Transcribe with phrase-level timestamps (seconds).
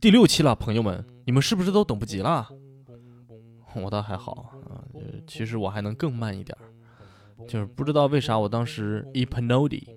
[0.00, 2.48] 第六期了，朋友们，你们是不是都等不及了？
[3.74, 4.32] 我倒还好
[4.66, 4.80] 啊，
[5.26, 6.56] 其实我还能更慢一点，
[7.46, 9.96] 就是不知道为啥我当时 e p n o d y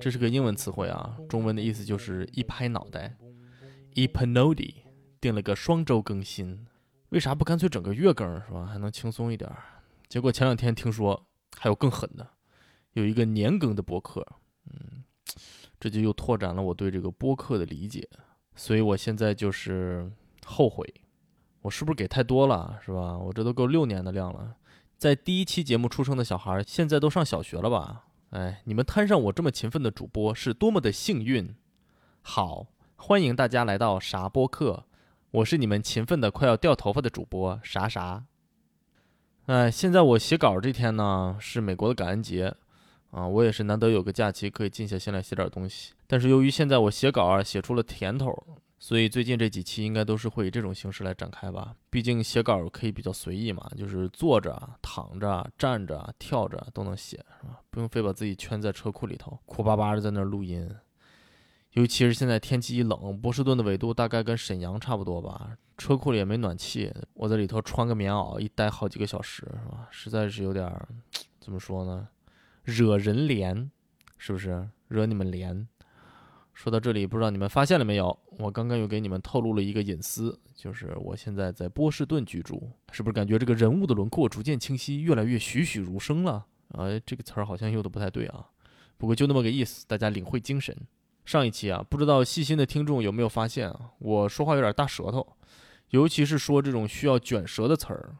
[0.00, 3.18] 这是个英文词汇啊，中文的意思就是一拍脑袋。
[3.92, 4.74] e p n o d y
[5.20, 6.66] 定了个双周更新，
[7.10, 8.64] 为啥不干脆整个月更是吧？
[8.64, 9.50] 还能轻松一点。
[10.08, 11.26] 结果前两天听说
[11.58, 12.26] 还有更狠的，
[12.94, 14.26] 有一个年更的播客，
[14.70, 15.04] 嗯，
[15.78, 18.08] 这就又拓展了我对这个播客的理解。
[18.58, 20.10] 所以我现在就是
[20.44, 20.84] 后悔，
[21.62, 23.16] 我是不是给太多了，是吧？
[23.16, 24.56] 我这都够六年的量了，
[24.96, 28.06] 在第一期节目出生的小孩，现在都上小学了吧？
[28.30, 31.54] 哎，你们摊上我这么勤奋的主播，是多么的幸运！
[32.20, 34.86] 好，欢迎大家来到啥播客，
[35.30, 38.24] 我是你们勤奋的快要掉头发的主播啥啥。
[39.46, 42.52] 哎，现在我写稿这天呢，是美国的感恩节。
[43.10, 45.94] 啊，我也是难得有个假期可以静下心来写点东西。
[46.06, 48.32] 但是由于现在我写稿啊写出了甜头，
[48.78, 51.74] 所以最近这几期应该都是会以这种形式来展开吧。
[51.90, 57.60] 毕竟写稿可以比较随意嘛，就是坐着、躺着、站着、跳着都能写，是吧？
[57.70, 60.70] 不用非把自己圈在车库里头，苦巴巴的在那儿录音。
[61.72, 69.86] 尤其是现在天气一冷，波士顿的纬度大概跟沈阳差不多吧，车库里也没暖气，我在里头穿个棉袄一待好几个小时，是吧？
[69.90, 70.70] 实在是有点
[71.40, 72.08] 怎么说呢？
[72.68, 73.70] 惹人怜，
[74.18, 75.66] 是不是惹你们怜？
[76.52, 78.18] 说到这里，不知道你们发现了没有？
[78.36, 86.44] 我刚刚又给你们透露了一个隐私，就是我现在在波士顿居住，是不是感觉这个人物的轮廓逐渐清晰，越来越栩栩如生了？
[86.74, 88.46] 哎，这个词儿好像用的不太对啊，
[88.98, 90.76] 不过就那么个意思，大家领会精神。
[91.24, 95.26] 上一期啊，不知道细心的听众有没有发现啊，我说话有点大舌头，
[95.88, 98.14] 尤其是说这种需要卷舌的词儿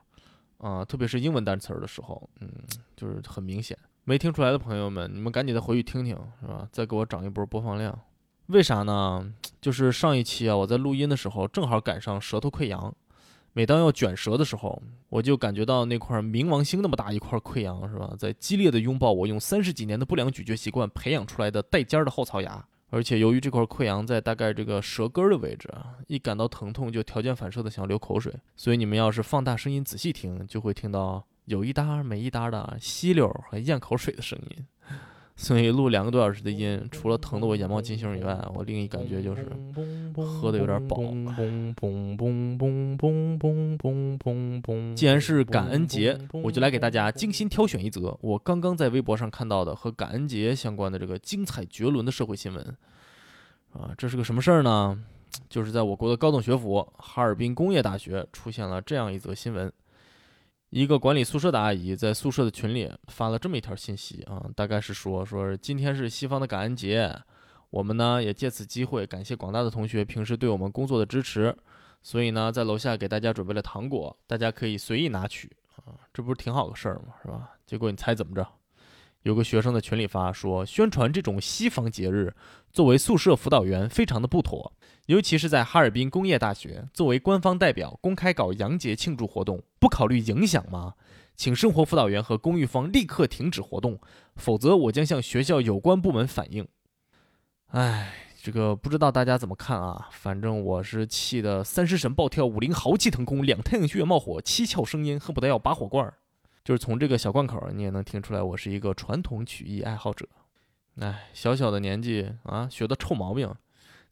[0.58, 2.48] 啊，特别是英文单词儿的时候，嗯，
[2.96, 3.76] 就是很明显。
[4.08, 6.66] 没听出来的朋友们，你们赶紧的回去听听，是吧？
[6.72, 8.00] 再给我涨一波播放量。
[8.46, 9.34] 为啥呢？
[9.60, 12.90] 就是上一期啊，我在录音的时候正好赶上舌头溃疡。
[13.52, 18.14] 每当要卷舌的时候，我就感觉到那块冥王星那么大一块溃疡，是吧？
[18.18, 22.64] 在激烈的拥抱我用三十几年的不良咀嚼习惯培养出来的带尖的后槽牙。
[22.88, 25.70] 而且由于这块溃疡在大概这个舌根的位置，
[26.06, 28.32] 一感到疼痛就条件反射的想流口水。
[28.56, 31.22] 所以你们要是放大声音仔细听，就会听到。
[31.48, 34.66] 有一搭没一搭的吸溜和咽口水的声音，
[35.34, 39.46] 所以录两个多小时的音，除了疼得我眼冒金星以外，我另一感觉就是
[40.14, 40.98] 喝的有点饱。
[44.94, 52.76] 既然是感恩节，我就来给大家精心挑选一则我刚刚在微博上看到的和感恩节相关的这个精彩绝伦的社会新闻。
[53.72, 55.02] 啊，这是个什么事儿呢？
[55.48, 59.72] 就是在我国的高等学府哈尔滨工业大学出现了这样一则新闻。
[60.70, 67.10] 一个管理宿舍的阿姨在宿舍的群里发了这么一条信息啊，大概是说说今天是西方的感恩节，
[67.70, 71.56] 我们呢也借此机会感谢广大的同学平时对我们工作的支持，
[72.02, 77.14] 所以呢在楼下给大家准备了糖果，大家可以随意拿取啊，这不是挺好的事儿吗？
[77.22, 77.50] 是吧？
[77.64, 78.46] 结果你猜怎么着？
[79.28, 82.34] 有个学生在群里发说，宣传这种西方节日，
[82.72, 84.72] 作为宿舍辅导员非常的不妥。
[85.04, 90.94] 尤其是在哈尔滨工业大学，作为官方代表公开搞洋节庆祝活动，不考虑影响吗？
[91.36, 94.00] 请生活辅导员和公寓方立刻停止活动，
[94.36, 96.66] 否则我将向学校有关部门反映。
[97.72, 98.10] 哎，
[98.42, 100.08] 这个不知道大家怎么看啊？
[100.10, 106.14] 反正我是气得三尸神暴跳，五灵豪气腾空，两太阳穴冒火，七窍生烟，恨不得要拔火罐儿。
[106.68, 110.28] 就是从这个小贯口，你也能听出来，我是一个传统曲艺爱好者。
[111.00, 113.50] 哎，小小的年纪啊，学的臭毛病。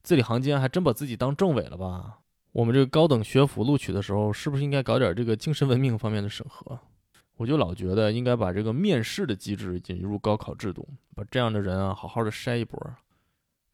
[0.03, 2.21] 字里行间还真把自己当政委了吧？
[2.53, 6.79] 我们这个高等学府录取的时候，是不是应该搞点这个精神文明方面的审核？
[7.37, 12.81] 我就老觉得应该把这个面试的机制引入高考制度，把这样的人啊好好的筛一波。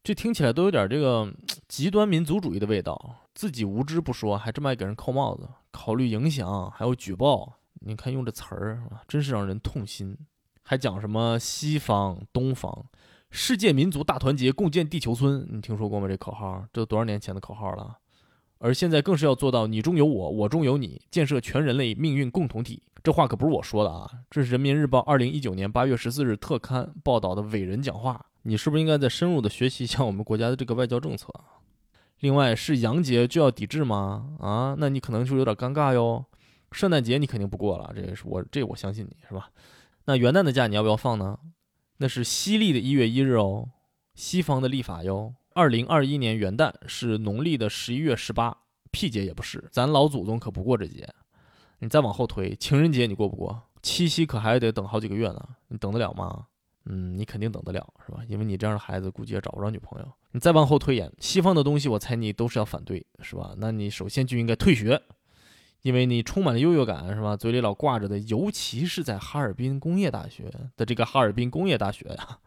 [0.03, 1.33] 这听起来都有点这个
[1.69, 7.53] 极端民族主义的味道，自己无知不说，还这么爱给人扣帽子，考虑影响，还有举报。
[7.85, 10.17] 你看用这词儿啊，真是让人痛心。
[10.63, 12.85] 还讲什么西方、东方？
[13.29, 16.07] 世界民族大团结，共建地球村，你听说过吗？
[16.07, 17.97] 这口号，这都多少年前的口号了。
[18.59, 22.81] 而现在更是要做到你中有我，我中有你，建设全人类命运共同体。
[23.03, 28.25] 这话可不是我说的啊，这是人民日报二零一九年八月十四日特刊报道的伟人讲话。
[28.43, 31.27] 你是不是应该再深入的学习一下我们国家的这个外交政策？
[32.19, 34.37] 另外是洋节就要抵制吗？
[34.39, 36.23] 啊，那你可能就有点尴尬哟。
[36.73, 39.49] 圣诞节你肯定不过了，这个是我这我相信你是吧？
[40.05, 41.39] 那元旦的假你要不要放呢？
[41.97, 43.69] 那是西历的一月一日哦，
[44.15, 45.35] 西方的历法哟。
[45.53, 48.57] 二零二一年元旦是农历的十一月十八，
[48.91, 51.07] 屁节也不是，咱老祖宗可不过这节。
[51.79, 53.61] 你再往后推，情人节你过不过？
[53.81, 56.47] 七夕可还得等好几个月呢，你等得了吗？
[56.85, 58.19] 嗯，你肯定等得了，是吧？
[58.27, 60.11] 因为你这样的孩子估计也找不着女朋友。
[60.31, 63.53] 你再往后推演，西方的东西我猜你都是要反对，是吧？
[63.57, 65.01] 那你首先就应该退学，
[65.83, 67.37] 因为你充满了优越感，是吧？
[67.37, 72.39] 嘴里老挂着的，尤其是在哈尔滨工业大学的这个哈尔滨工业大学呀。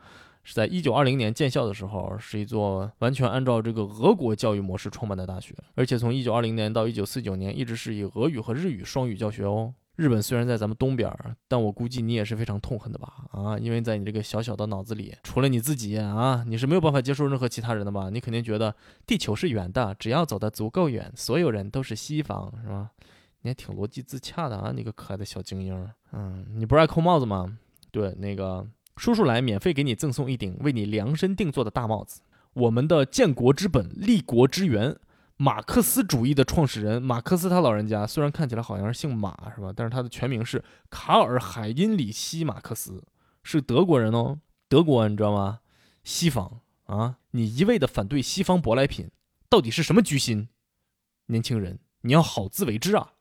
[0.43, 9.75] 是在一九二零年建校的时候，是一座完全按照这个俄国教育模式创办的大学，而且从一九二零年到一九四九年，一直是以俄语和日语双语教学哦。
[9.97, 11.12] 日本虽然在咱们东边，
[11.49, 13.12] 但我估计你也是非常痛恨的吧？
[13.33, 18.09] 啊，因为在你这个小小的脑子里，除了你自己啊，你是没有办法接受任何其他人的吧？
[18.09, 18.73] 你肯定觉得
[19.05, 22.91] 地球是圆的，只要走得足够远，所有人都是西方，是吧？
[23.46, 25.88] 你还挺逻辑自洽的啊，你个可爱的小精英。
[26.10, 27.58] 嗯，你不是爱扣帽子吗？
[27.93, 28.66] 对，那个。
[28.96, 32.22] 叔叔来，免费给你赠送一顶为你量身定做的大帽子。
[32.54, 34.96] 我们的建国之本、立国之源，
[35.37, 39.72] 马克思主义的创始人马克思他老人家，虽然看起来好像是姓马，是吧？
[39.76, 43.04] 但是他的全名是卡尔海因里希马克思，
[43.44, 44.40] 是德国人哦。
[44.69, 45.60] 德国，你知道吗？
[46.02, 49.08] 西方啊，你一味的反对西方舶来品，
[49.49, 50.49] 到底是什么居心？
[51.26, 53.12] 年轻人，你要好自为之啊！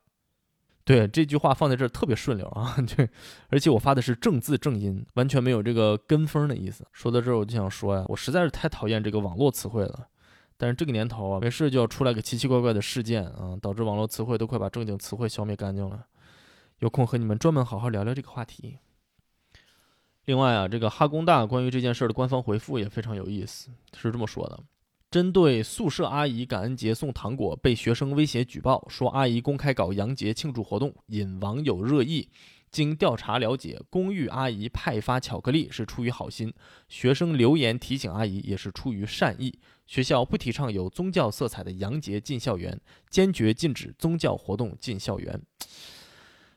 [0.85, 3.09] 对这句话放在这儿特别顺溜啊， 对，
[3.49, 6.85] 而且我发的是正字正音，完全没有这个跟风的意思。
[6.93, 10.07] 说到这儿，我就想说呀，我实在是太讨厌这个网络词汇了。
[10.57, 16.05] 但是这个年头啊，没事就要出来个奇奇怪怪的事件啊，导致网络词汇都快把正经词汇消灭干净了。
[16.79, 18.77] 有空和你们专门好好聊聊这个话题。
[20.25, 24.59] 另外啊，这个哈工大关于这件事儿的官方回复也非常有意思，是这么说的。
[25.15, 32.27] 针对宿舍阿姨感恩节送糖果被学生威胁举报，说阿姨公开搞洋节庆祝活动，引网友热议。
[32.69, 36.53] 经调查了解，公寓阿姨派发巧克力是出于好心，
[36.89, 39.57] 学生留言提醒阿姨也是出于善意。
[39.87, 42.77] 学校不提倡有宗教色彩的洋节进校园，
[43.09, 45.41] 坚决禁止宗教活动进校园。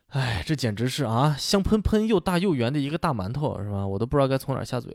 [0.07, 3.87] 哎，这简直是啊，香喷喷又大又圆的一个大馒头，是吧？
[3.87, 4.93] 我都不知道该从哪下嘴。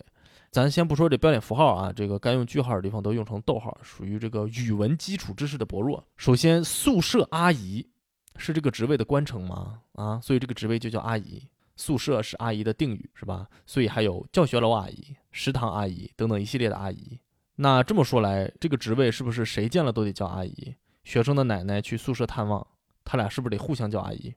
[0.55, 6.07] 咱先不说这标点符号啊，这个该用句号的地方都用成逗号，属于这个语文基础知识的薄弱。
[6.17, 7.85] 首先，宿舍阿姨
[8.37, 9.81] 是这个职位的官称吗？
[9.95, 11.43] 啊，所以这个职位就叫阿姨。
[11.75, 13.49] 宿舍是阿姨的定语，是吧？
[13.67, 17.19] 所以还有教学楼阿姨、食堂阿姨等等一系列的阿姨。
[17.57, 20.77] 那这么说来，这个职位是不是谁见了都得叫阿姨？
[21.03, 22.65] 学生的奶奶去宿舍探望，
[23.05, 24.33] 他俩是不是得互相叫阿姨？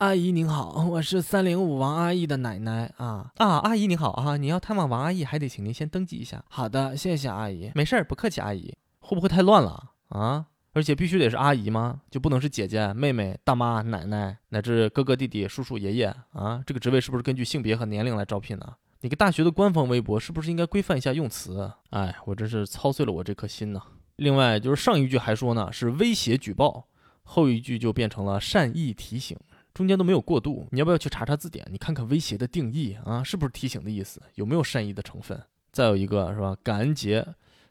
[0.00, 3.58] 阿姨您好， 我是三零五王阿姨的奶奶啊啊！
[3.58, 6.42] 阿姨您好啊，你要探望王阿姨，还得请您先登记一下。
[6.48, 8.40] 好的，谢谢阿姨，没事儿，不客气。
[8.40, 10.46] 阿姨会不会太乱了啊？
[10.72, 12.00] 而且必须得是阿姨吗？
[12.10, 16.62] 就不能是姐姐、妹妹、大妈、奶奶，乃至哥哥、弟弟、叔叔、爷爷啊？
[16.66, 18.72] 这个职位是不是根据性别和年龄来招聘呢？
[19.02, 21.70] 你个大学的官方微博是不是应该规范一下用词？
[21.90, 23.82] 哎，我真是操碎了我这颗心呐。
[24.16, 26.86] 另外就是上一句还说呢是威胁举报，
[27.22, 29.36] 后一句就变成了善意提醒。
[29.72, 31.66] 中间都没有过渡，你要不要去查查字典？
[31.70, 34.20] 你看看威胁的定义啊，是不是提醒的意思？
[34.34, 35.40] 有没有善意的成分？
[35.72, 36.56] 再有一个是吧？
[36.62, 37.26] 感恩节，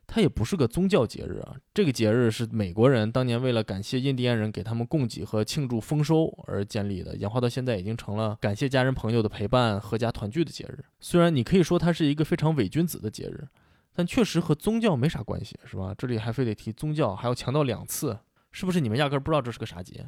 [0.07, 1.55] 它也不是个宗教节日啊。
[1.73, 10.83] 这个节日是美国人当年为了感谢印第安人给他们供给和庆祝丰收而建立的，演化到现在已经成了感谢家人朋友的陪伴、阖家团聚的节日。
[10.99, 13.47] 虽然你可以说它是一个非常伪君子的节日，
[13.93, 15.93] 但确实和宗教没啥关系，是吧？
[15.97, 18.17] 这里还非得提宗教，还要强调两次，
[18.51, 18.79] 是不是？
[18.79, 20.05] 你们压根儿不知道这是个啥节？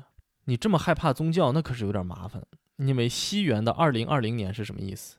[0.51, 2.43] 你这么害怕宗教，那可是有点麻烦。
[2.75, 5.15] 因为西元的二零二零年是什么意思？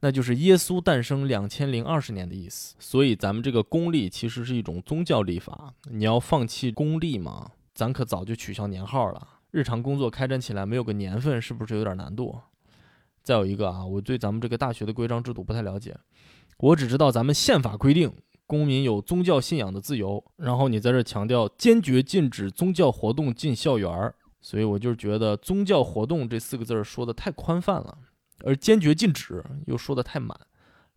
[0.00, 2.74] 那就是耶稣诞生两千零二十年的意思。
[2.78, 5.74] 所以咱们这个公历其实是一种宗教历法。
[5.90, 7.50] 你要放弃公历吗？
[7.74, 9.28] 咱可早就取消年号了。
[9.50, 12.40] 日常工作开展起来没有个年份，是不是有点难度？
[13.22, 15.94] 再有一个啊，我对咱们这个大学的规章制度不太了解。
[16.56, 18.10] 我只知道咱们宪法规定
[18.46, 24.14] 公民有宗教信仰的自由，然后你在这强调坚决禁止宗教活动进校园儿。
[24.40, 27.98] 所以我就觉得“宗教活动”这四个字儿说的太宽泛了，
[28.44, 30.34] 而“坚决禁止”又说的太满，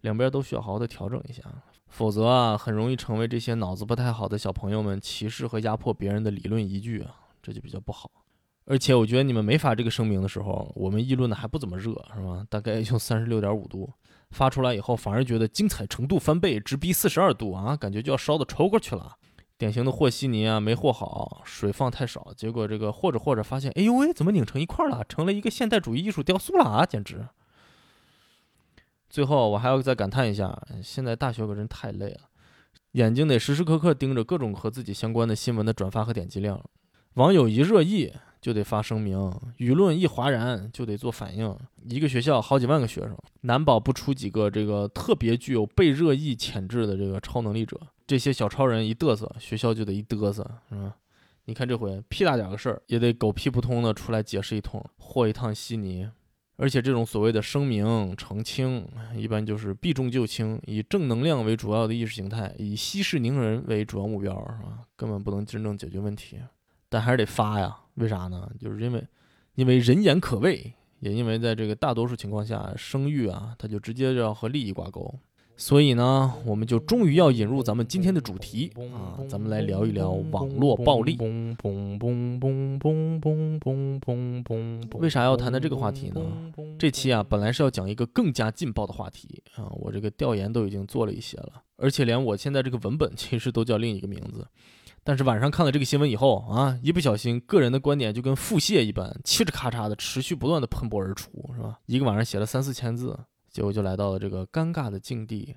[0.01, 1.43] 两边都需要好好的调整一下，
[1.87, 8.09] 否则啊，很容易成为这些脑子不太好的小朋友们歧视和压迫别人的理论依据啊，这就比较不好。
[8.65, 12.45] 而且我觉得你们没发这个声明的时候，我们议论的还不怎么热，是吧？
[12.49, 13.91] 大概就三十六点五度，
[14.31, 19.17] 发出来以后反而觉得精彩程度翻倍，直逼四十二度啊，感觉就要烧的抽过去了。
[19.63, 25.05] 典型的和稀泥啊，没和好，水放太少，结果这个和着和着发现，哎呦喂，怎么拧成一块了？
[25.07, 27.25] 成了一个现代主义艺术雕塑了啊，简直！
[29.09, 32.23] 最后我还要再感叹一下，现在大学可真太累了，
[32.91, 36.61] 眼睛得时时刻刻盯着各种和自己相关的新闻的转发和点击量。
[37.13, 39.17] 网友一热议就得发声明，
[39.59, 41.57] 舆论一哗然就得做反应。
[41.85, 47.79] 一个学校好几万个学生，难保不出几个这个特别具有被热议潜质的这个超能力者。
[48.05, 50.95] 这些小超人一嘚瑟，学校就得一嘚瑟，是吧？
[51.45, 56.09] 你看这回屁大点个事儿，也得狗屁不通的出来解释一通，和一趟稀泥。
[56.55, 64.79] 而且这种所谓的声明澄清，一般就是避重就轻，以正能量为主要的意识形态，以息事宁人为主要目标，是吧？
[64.95, 66.39] 根本不能真正解决问题。
[66.89, 68.49] 但还是得发呀，为啥呢？
[68.59, 69.03] 就是因为，
[69.55, 75.19] 因为人言可畏，也因为在这个大多数情况下，声誉啊，它就直接要和利益挂钩。
[75.55, 81.17] 所以呢，我们就终于要引入咱们今天的主题啊，咱们来聊一聊网络暴力。
[84.99, 86.21] 为啥要谈谈这个话题呢？
[86.77, 94.47] 这期啊，本来是要讲一个更加劲爆的话题啊，我这个调研都已经做了一些了，而且连我现在这个文本其实都叫另一个名字。
[95.05, 101.79] 但是晚上看了这个新闻以后啊，一不小心个人的观点就跟腹泻一般，嘁哧咔嚓的持续不断的喷薄而出，是吧？
[101.85, 103.19] 一个晚上写了三四千字，
[103.53, 105.55] 结果就来到了这个尴尬的境地。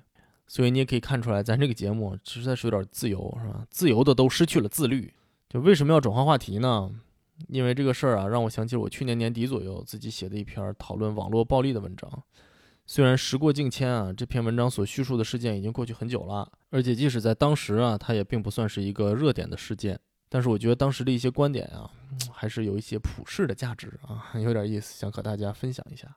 [0.49, 3.67] 所以你也可以看出来，咱这个节目实在是有点自由，是吧？
[3.69, 5.13] 自由的都失去了自律。
[5.49, 6.89] 就为什么要转换话题呢？
[7.49, 12.09] 因为这个事儿啊，让我想起我去年年底左右自己写的一篇讨论网络暴力的文章。
[12.85, 19.99] 虽然时过境迁啊，这篇文章所叙述的事件已经过去很久了，而且即使在当时啊，它也并不算是一个热点的事件。
[20.29, 21.91] 但是我觉得当时的一些观点啊，
[22.31, 26.15] 还是有一些普世的价值啊， 有点意思，想和大家分享一下。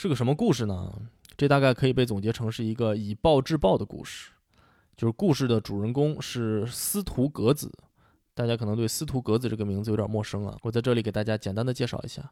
[0.00, 0.92] 是个什么故事呢？
[1.36, 4.30] 这大概可以被总结成是一个以暴制暴的故事。
[4.96, 7.68] 就是故事的主人公是司徒格子，
[8.32, 12.30] 大家可能对司徒格子这个名字有点陌生啊，我在这里给大家简单的介绍一下。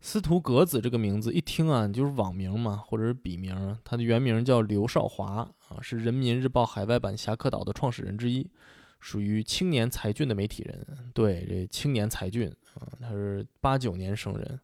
[0.00, 3.76] 司徒格子这个名字一听啊，就是网名嘛，或者是笔名。
[3.82, 8.48] 他的原名叫刘少华啊，是人民日报海外版《侠客岛》的创始人之一，
[9.00, 10.86] 属于青年才俊的媒体人。
[11.12, 14.60] 对，这青年才俊啊，他是八九年生人，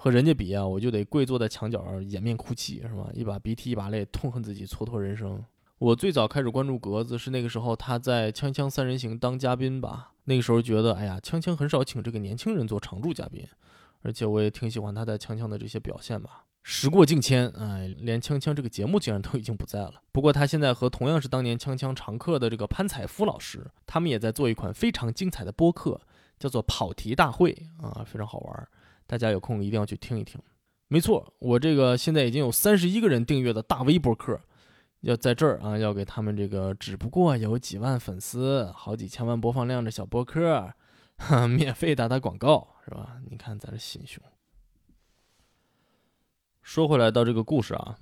[0.00, 3.10] 和人家比啊，我就得跪坐在墙角掩面哭泣，是吧？
[3.12, 5.44] 一把鼻涕一把泪，痛恨自己蹉跎人生。
[5.78, 13.44] 我最早开始关注格子是那个时候他在《锵锵三人行》当嘉宾吧，那个时候觉得，哎呀，锵锵很少请这个年轻人做常驻嘉宾。
[14.02, 16.44] 而且我也挺喜欢他在锵锵的这些表现吧。
[16.62, 19.94] 时过境迁，哎，连锵锵这个节目竟然都已经不在了。
[20.12, 26.00] 不过他现在和同样是当年锵锵常客的这个潘采夫老师，他们也在做一款非常精彩的播客，
[26.38, 27.50] 叫做跑题大会
[27.82, 28.68] 啊，非常好玩。
[29.08, 30.40] 大家有空一定要去听一听。
[30.86, 34.40] 没错，我这个现在已经有三十一个人订阅的大 V 博客，
[35.00, 40.72] 要在这儿啊，要给他们这个只不过有几万粉丝、好几千万播放量的小博客。
[41.48, 43.16] 免费打打广告是吧？
[43.28, 44.22] 你看咱这心胸。
[46.62, 47.98] 说回来到这个故事啊，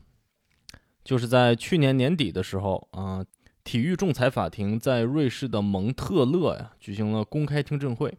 [1.02, 3.25] 就是在去年年底的时候啊，
[3.64, 8.18] 体育仲裁法庭在瑞士的蒙特勒呀举行了公开听证会。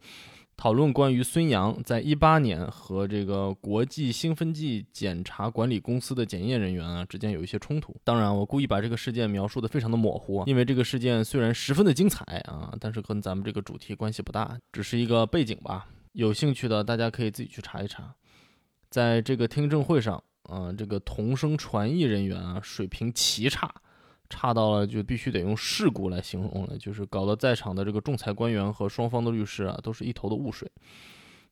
[0.58, 7.96] 讨论关于孙杨在一八年和这个国际兴奋剂检查管理公司的检验人员啊之间有一些冲突。
[8.04, 15.86] 当然，我故意把这个事件描述的非常的模糊，因为这个事件虽然十分的精彩啊，但是跟咱们这个主题关系不大，只是一个背景吧。
[16.14, 18.12] 有兴趣的大家可以自己去查一查。
[18.90, 23.72] 在这个听证会上，啊，这个同声传译人员啊水平奇差。
[24.30, 30.70] 差到了就必须得用事故来形容了，就是搞得在场的这个仲裁官员和双方的律师啊，都是一头的雾水，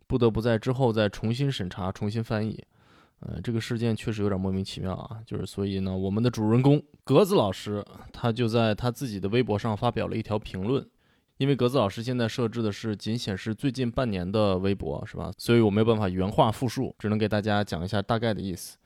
[0.08, 2.64] 不得不在之后再重新审查、重新翻译。
[3.22, 10.86] 呃，这个事件确实有点莫名其妙啊，就是所以呢，我们的主人公格子老师，他就在他自己的微博上发表了一条评论，
[11.38, 15.32] 因为格子老师现在设置的是仅显示最近半年的微博，是吧？
[15.38, 18.78] 所以我没有办法原话复述，只能给大家讲一下大概的意思。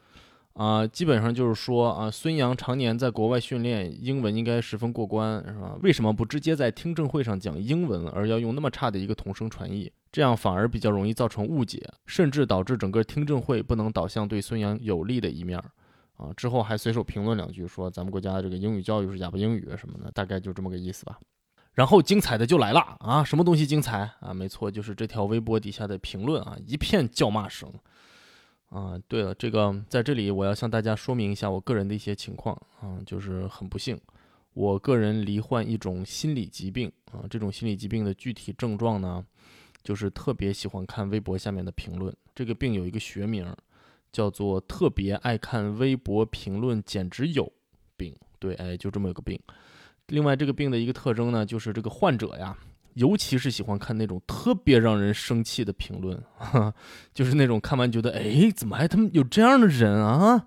[0.54, 5.78] 啊，基本上就是说啊，孙杨常年在国外训练，英文应该十分过关，是吧？
[5.82, 9.92] 为什么不直接在听证会上讲英文，而要用那么差的一个同声传译？
[10.12, 15.72] 这样反而比较容易造成误解，甚至导致整个听证会不能导向对孙杨有利的一面儿。
[16.18, 21.18] 啊，之后还随手评论两句，说咱们国家这个英语教育是哑巴英语什么的，大概就这么个意思吧。
[21.74, 24.34] 然后精彩的就来了啊，什么东西精彩啊？
[24.34, 27.72] 没错，就是这条微博底下的评论啊，一片叫骂声。
[28.70, 34.00] 啊，对了，这个在这里我要向大家说明一下我个人的一些情况啊，就是很不幸，
[34.54, 39.26] 我个人罹患一种心理疾病啊，这种心理疾病的具体症状呢，
[39.84, 43.52] 就是特别喜欢看微博下面的评论，这个病有一个学名，
[44.12, 47.52] 叫做特别爱看微博评论简直有
[47.98, 49.40] 病，对，哎，就这么一个病。
[50.08, 52.58] 另外，这个病的一个特征呢，就是这个患者呀。
[53.00, 56.22] 尤其是喜欢看那种特别让人生气的评论，
[57.14, 60.46] 就是那种看完觉得，哎，怎么还他妈有这样的人啊？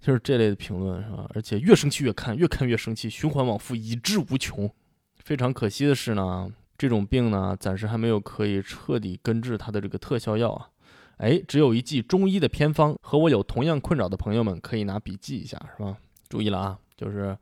[0.00, 1.26] 就是这类的评论是吧？
[1.34, 4.70] 而且越生气越看，越看越生气，循环往复，以至无穷。
[5.16, 6.46] 非常可惜的是呢，
[6.76, 10.68] 这种病呢，暂时还没有可以彻底根治它的这个特效药啊。
[11.16, 15.96] 哎，只有一剂中医的偏方，和我有同样困扰的朋友们可以拿笔记一下，是吧？
[16.28, 17.34] 注意了啊，就是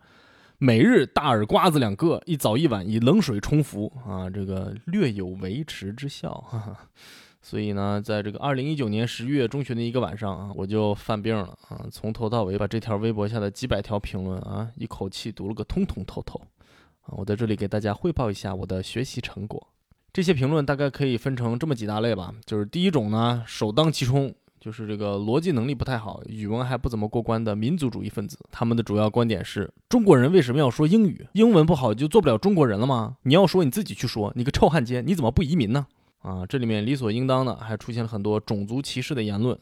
[0.64, 6.32] 每日大耳刮子两个，一早一晚以冷水冲服啊，这个略有维持之效。
[6.48, 6.78] 哈哈。
[7.42, 16.40] 所以呢，在这个二零一九年十月中旬的一个晚上啊，我就犯病了啊，从头到尾把这条微博下的几百条评论啊，一口气读了个通通透透
[17.00, 17.10] 啊。
[17.16, 19.66] 我在这里给大家汇报一下我的学习成果。
[20.12, 28.38] 这些评论大概可以分成这么几大类吧，就是第一种呢，首当其冲，就是这个逻辑能力不太好，语文还不怎么过关的民族主义分子。
[28.52, 31.26] 他们的主要观点是：中国人为什么要说英语？
[31.32, 33.16] 英文不好就做不了中国人了吗？
[33.24, 35.88] 你要说你自己去说，你个臭汉奸，你怎么不移民呢？
[36.20, 39.58] 啊，这里面理所应当的还出现了很多种族歧视的言论，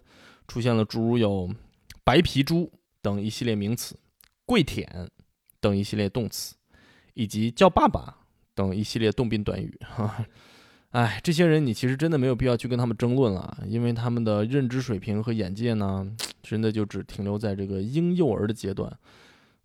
[0.47, 1.49] 出现了诸如有
[2.04, 3.99] “白皮猪”等一系列名词
[4.45, 5.09] ，“跪舔”
[5.62, 6.54] 等一系列动词，
[7.14, 8.14] 以及“叫爸爸”
[8.54, 9.75] 等一系列动宾短语。
[9.80, 10.23] 哈，
[10.90, 16.04] 哎，这些人你其实真的没有必要去跟他们争论了，因为他们的认知水平和眼界呢，
[16.42, 18.92] 真的就只停留在这个婴幼儿的阶段。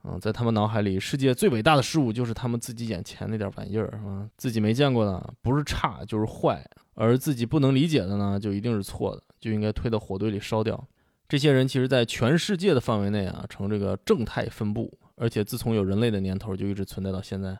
[0.03, 4.29] 嗯，在他们脑海里，世界最伟大的事物就是他们自己眼前那点玩意儿，是吧？
[4.37, 6.63] 自己没见过的，不是差就是坏。
[6.93, 10.87] 而自己不能理解的呢，就一定是错的，就应该推到火堆里烧掉。
[11.27, 17.57] 这些人其实，在全世界的范围内啊，呈这个正态分布，而且自从有人类的年头，就一直存在到现在。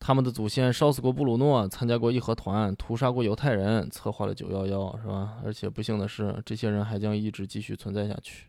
[0.00, 5.38] 他们的祖先烧死过布鲁诺，参加过义和团，屠杀过犹太人，策划了九幺幺，是吧？
[5.44, 8.46] 而且不幸的是，这些人还将一直继续存在下去。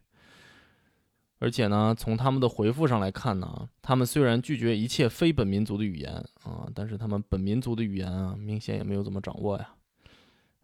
[1.40, 6.14] 而且呢，从他们的回复上来看呢，他们虽然拒绝一切非本民族的语言
[6.44, 9.70] 啊，但是他们本民族的语言啊，明显也没有怎么掌握呀。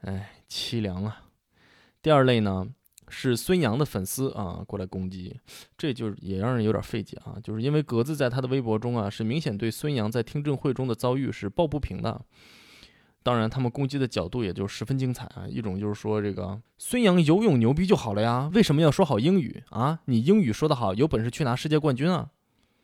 [0.01, 1.23] 哎，凄凉啊！
[2.01, 2.67] 第二类呢，
[3.07, 5.35] 是孙杨的粉丝啊，过来攻击，
[5.77, 7.37] 这就也让人有点费解啊。
[7.43, 12.21] 就是因为格子在他的微博中啊，是明显对孙杨在听证会中的遭遇是抱不平的。
[13.23, 15.47] 当然，他们攻击的角度也就十分精彩啊！
[15.47, 19.99] 一种就是说，这个孙杨游泳牛逼就好了呀，为什么要说好英语啊？
[20.05, 22.29] 你英语说得好，有本事去拿世界冠军啊！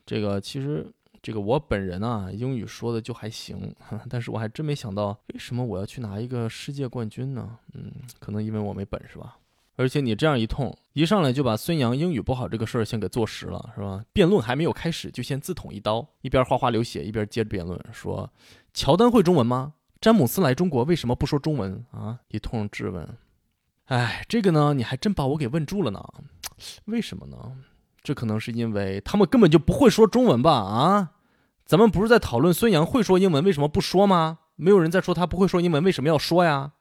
[0.04, 0.91] 这个其实，
[1.22, 3.72] 这个我本人啊，英语说的就还行，
[4.10, 7.60] 但是我还真没想到，为什么我要去拿一个世界冠军呢？
[7.74, 9.38] 嗯，可能因为我没本事吧。
[9.82, 14.06] 而且你这样一通，一上来就把孙杨英语不好这个事儿先给坐实了，是吧？
[14.13, 18.30] 辩论还没有开始，就先自捅一刀，一边哗哗流血，一边接着辩论，说
[18.76, 19.74] 乔丹会中文吗？
[20.00, 22.20] 詹姆斯来中国为什么不说中文啊？
[22.28, 23.17] 一通质问，
[23.86, 26.04] 哎，这个呢，你还真把我给问住了呢。
[26.86, 27.38] 为什么呢？
[28.04, 30.52] 这可能是因为他们根本就不会说中文吧？
[30.52, 31.12] 啊，
[31.65, 34.38] 咱们不是在讨论孙杨会说英文为什么不说吗？
[34.56, 36.74] 没有人在说他不会说英文为什么要说呀？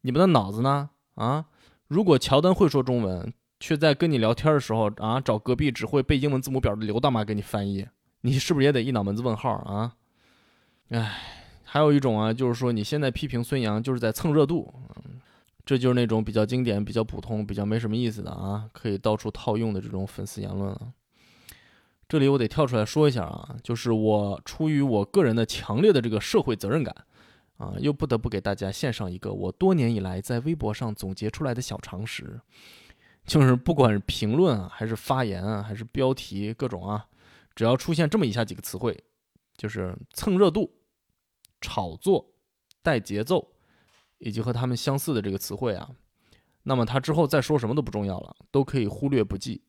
[0.00, 0.90] 你们的脑子呢？
[1.14, 1.46] 啊，
[1.88, 7.86] 如果乔丹会说中文，却在跟你聊天的时候啊，找隔壁只会背英文字母表的刘大妈给你翻译，
[8.20, 9.94] 你是不是也得一脑门子问号啊？
[10.90, 11.34] 哎。
[11.70, 14.72] 还有一种啊，就是说你现在批评孙杨就是在蹭热度，
[15.66, 20.94] 这就是那种比较经典、比较普通、比较没什么意思的啊，可以到处套用的这种粉丝言论啊。
[22.08, 26.96] 这里我得跳出来说一下啊，就是我出于我个人的强烈的这个社会责任感
[27.58, 32.40] 啊，又不得不给大家献上一个我多年以来在微博上总结出来的小常识，
[33.26, 37.06] 就是不管是评论啊，还是发言啊，还是标题各种啊，
[37.54, 39.04] 只要出现这么以下几个词汇，
[39.56, 40.72] 就是蹭热度。
[41.60, 42.24] 炒作、
[42.84, 43.44] 带节奏，
[44.18, 45.90] 以及和他们相似的这个词汇啊，
[46.62, 49.60] 那么他之后再说什么都不重要了，都可以忽略不计。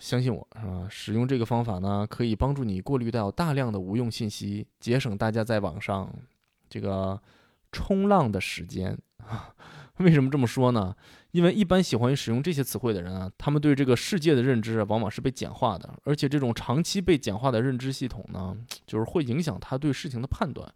[0.00, 0.88] 相信我，是吧？
[0.90, 6.12] 使用这个方法呢，可以帮助你过滤掉大量的无用信息，节省大家在网上
[6.68, 7.20] 这个
[7.72, 9.54] 冲浪的时间啊。
[9.98, 10.94] 为什么这么说呢？
[11.32, 20.72] 因为一般喜欢使用这些词汇的人啊，他们对这个世界的认知往往是被简化的，而且这种长期被简化的认知系统呢，就是会影响他对事情的判断。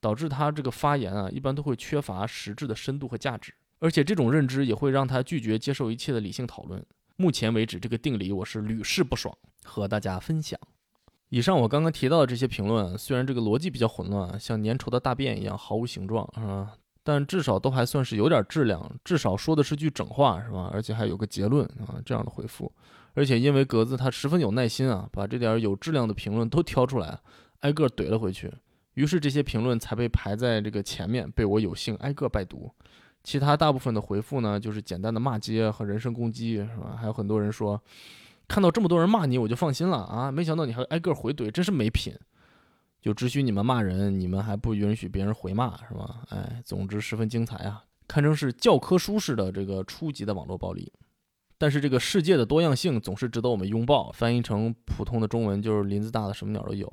[0.00, 6.84] 导致他这个发言啊，一般都会缺乏实质的深度和价值，而且这种认知也会让他拒绝接受一切的理性讨论。
[7.16, 10.60] 目前为止，这个定理我是屡试不爽，和大家分享。
[11.34, 16.74] 以上我刚刚提到的这些评论，虽然这个逻辑比较混乱，像粘稠的大便一样毫无形状，是吧？
[17.02, 20.70] 但至少都还算是有点质量，至少说的是句整话，是吧？
[20.72, 22.70] 而且还有个结论啊，这样的回复。
[23.14, 27.18] 而且因为格子他十分有耐心啊，把这点有质量的评论都挑出来，
[27.62, 28.52] 挨个怼了回去。
[28.92, 32.70] 于是这些评论才被排在这个前面，被我有幸挨个拜读。
[33.24, 36.96] 其他大部分的回复呢，就是简单的骂街和人身攻击，是吧？
[36.96, 37.82] 还有很多人说，
[38.46, 40.30] 看到这么多人骂你，我就放心了啊！
[40.30, 42.14] 没想到你还挨个回怼，真是没品。
[43.00, 46.22] 就只许你们骂人，你们还不允许别人回骂，是吧？
[46.30, 50.92] 哎，总之十分精彩啊，堪称是教科书式的这个初级的网络暴力。
[51.58, 54.10] 但是这个世界的多样性总是值得我们拥抱。
[54.12, 56.92] 翻译成普通的中文就是林子大的什么鸟都有。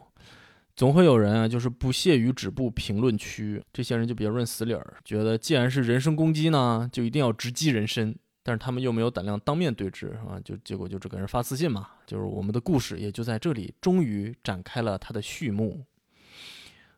[0.75, 8.17] 总会有人啊，就是不屑于止步评论区，这些人就比较认死理儿，觉得既然是人身攻击呢，就一定要直击人身。
[8.43, 11.89] 但是他们又没有胆量当面对质，啊，就结果就只给人发私信嘛。
[12.05, 15.85] 就是我们的故事也就在这里终于展开了它的序幕。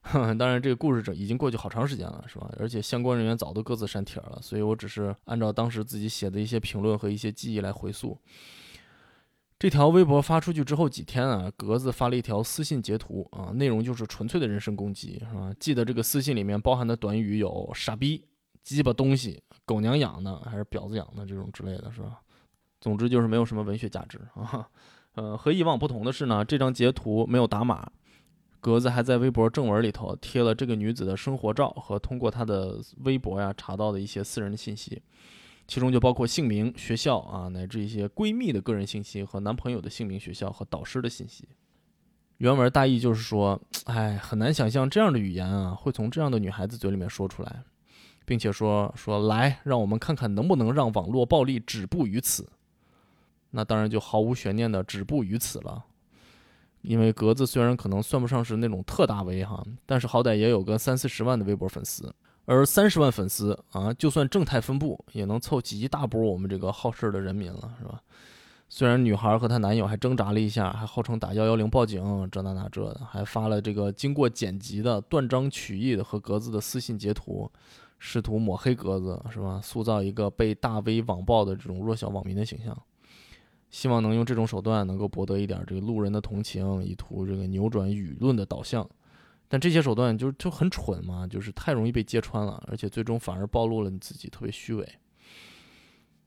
[0.37, 2.49] 当然，这个故事已经过去好长时间了，是吧？
[2.59, 8.17] 而且相关人员早都各自删帖了，所以我只是按照当时自己写的一些评论和一些记忆来回溯。
[9.57, 15.53] 这条微博发出去之后几天啊，格子发了一条私信截图啊，内容就是纯粹的人身攻击，是吧？
[15.57, 18.25] 记得这个私信里面包含的短语有“傻逼
[18.63, 22.21] ”“鸡巴东西”“狗娘养的”还是“婊子养的”这种之类的，是吧？
[22.81, 24.67] 总之就是没有什么文学价值啊。
[25.15, 27.91] 呃，和以往不同的是呢，这张截图没有打码。
[28.59, 35.01] 格子还在微博正文里头贴了这个女子的生活照和通过她的微博呀查到的一些私人的信息，
[35.67, 41.45] 其中就包括姓名、学校啊，乃至一些闺蜜的个人信息和男朋友的姓名、学校和导师的信息。
[42.37, 47.63] 原文大意就是说，哎，很难想象这样的语言啊会从这样的女孩子嘴里面说出来，
[48.25, 52.47] 并且说说来，让我们看看能不能让网络暴力止步于此。
[53.51, 55.83] 那当然就毫无悬念的止步于此了。
[56.81, 68.01] 因为格子虽然可能算不上是那种特大 V 哈，但是好歹也有个三四十万的微博粉丝，而三十万粉丝啊，就算正态分布，也能凑齐一大波我们这个好事的人民了，是吧？
[68.67, 77.49] 虽然女孩和她男友还挣扎了一下，还号称打幺幺零报警，这那那这的，还发了这个经过剪辑的断章取义的和格子的私信截图，
[78.05, 79.61] 试图抹黑格子，是吧？
[79.63, 82.77] 塑造一个被大 V 网暴的这种弱小网民的形象。
[83.69, 88.87] 希望能用这种手段能够博得一点这个路人的同情，以图这个扭转舆论的导向。
[89.47, 94.85] 但这些手段就就很蠢嘛，就是太容易被揭穿了，而且最终反而暴露了你自己特别虚伪。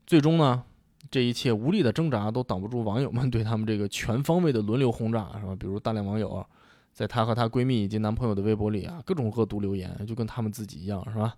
[0.07, 0.63] 最终呢，
[1.11, 5.55] 这一切无力的挣扎都挡不住网友们对他们这个全方位的轮流轰炸，是吧？
[5.55, 6.43] 比如大量网友
[6.91, 11.35] 在她和她闺蜜以及男朋友的微博里啊，各种恶毒留言，就跟他们自己一样，是吧？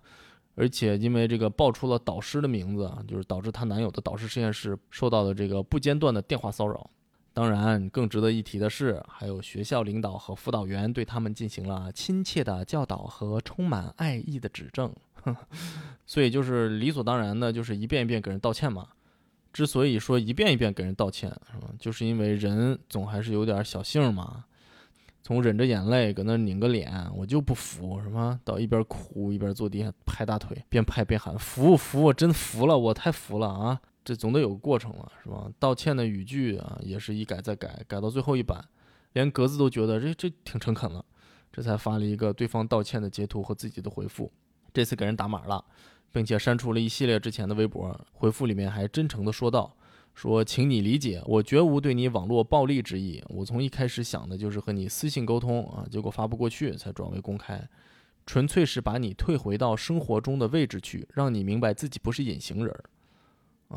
[0.54, 6.90] 而且因为这个爆出了导师的名字，就是导致她男友的导师实验室受到了这个不间断的电话骚扰。
[7.32, 14.92] 当然，更值得一提的是，还有学校领导和辅导员对他们进行了亲切的教导和充满爱意的指正。
[16.04, 18.88] 所以就是理所当然的，就是一遍一遍给人道歉嘛。
[19.52, 21.68] 之所以说一遍一遍给人道歉，是吧？
[21.78, 24.44] 就是因为人总还是有点小性嘛。
[25.22, 28.38] 从忍着眼泪搁那拧个脸，我就不服，什么？
[28.44, 33.80] 到一边哭一边坐地下拍大腿，边拍边喊服服，我真服了，我太服了啊！
[34.02, 35.48] 这总得有个过程了，是吧？
[35.58, 38.64] 道歉的语句啊，也是一改再改，改到最后一版，
[39.12, 41.04] 连格子都觉得这这挺诚恳了，
[41.52, 44.32] 这才发了一个对方道歉的截图和自己的回复。
[44.72, 45.62] 这次给人打码了，
[46.10, 49.76] 并且删除了一系列之前的微博，回复里面还真诚的说道。
[50.14, 53.22] 说，请你理解，我绝无对你网络暴力之意。
[53.28, 57.66] 我从一开始想的就是和你私信沟通啊，结果发不过去才转为公开，
[58.26, 62.84] 纯粹是把你退回到生活中的位置去，让你明白自己不是隐形人儿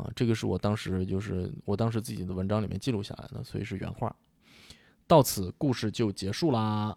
[0.00, 0.10] 啊。
[0.14, 4.14] 这个是我当时就是我当时自己的文章里面记录下来的，所以是原话。
[5.06, 6.94] 到此故事就结束啦。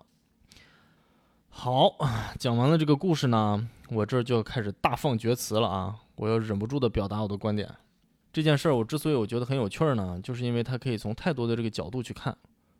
[1.50, 1.96] 好，
[2.38, 5.96] 讲完了这个故事呢，我这就开始大放厥词了啊！
[6.16, 7.74] 我要忍不住的表达我的观点。
[8.38, 12.38] 这件事儿我之所以我觉得很有趣儿呢，就是因为它可以从太多的这个角度去看。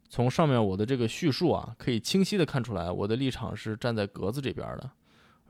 [0.08, 4.88] 从上面我的这个叙述啊，可以清晰的看出来我的立场是站在格子这边的。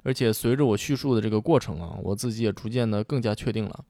[0.05, 3.83] 而且随着我叙述的这个过程啊，我自己也逐渐的更加确定了。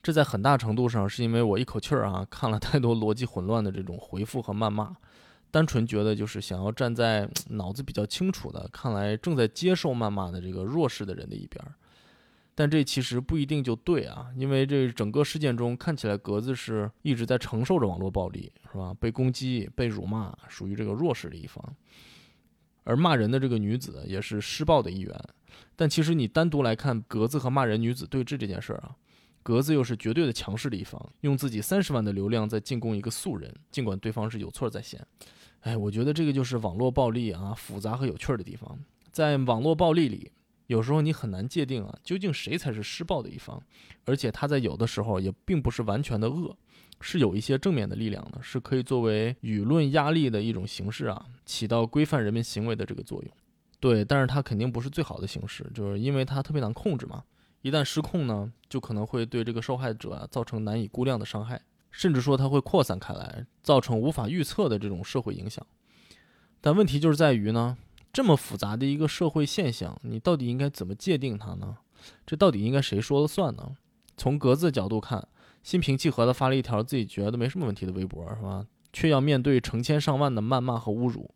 [0.00, 4.94] 这在很大程度上是因为我一口气儿啊看了太多逻辑混乱的这种回复和谩骂，
[5.50, 11.74] 单纯觉得就是想要站在 脑子比较清楚的，看来正在接受谩骂的这个弱势的人的一边儿。
[12.54, 18.94] 但这其实不一定就对啊，因为这整个事件中看起来格子是一直在承受着网络暴力，是吧？
[19.00, 21.64] 被攻击、被辱骂，属于这个弱势的一方。
[22.84, 25.18] 而骂人的这个女子也是施暴的一员。
[25.74, 28.94] 但其实你单独来看格子和骂人女子对峙这件事儿啊，
[29.42, 35.00] 格子又是绝对的强势的一方，用自己三十万的流量在进攻一个素人，尽管对方是有错在先。
[35.60, 38.78] 哎，我觉得这个就是网络暴力啊复杂和有趣的地方，
[39.10, 40.30] 在网络暴力里。
[40.72, 43.62] 有时候你很难界定啊，究竟谁才是施暴的一方，
[44.06, 46.56] 而且他在有的时候也并不是完全的恶，
[46.98, 53.30] 是有一些正面的力量的，是可以作为舆论压力的一种形式啊，起到规范人们行为的这个作用。
[53.80, 57.22] 对，但是它肯定不是最好的形式，就是因为它特别难控制嘛，
[57.60, 65.66] 一旦失控呢，就可能会对这个受害者啊造成难以估量的伤害，甚至说它会扩散开来，造成无法预测的这种社会影响。
[66.62, 67.76] 但问题就是在于呢。
[68.12, 71.78] 这么复杂的一个社会现象，你到底应该怎么界定它呢？
[72.26, 73.74] 这到底应该谁说了算呢？
[74.16, 75.26] 从格子的角度看，
[75.62, 78.66] 心平气和地发了一条自己觉得没什么问题的微博，是吧？
[78.92, 81.30] 却要面对成千上万的谩骂和侮辱。